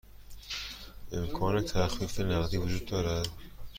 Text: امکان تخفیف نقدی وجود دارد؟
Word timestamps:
امکان 1.11 1.61
تخفیف 1.61 2.19
نقدی 2.19 2.57
وجود 2.57 2.85
دارد؟ 2.85 3.27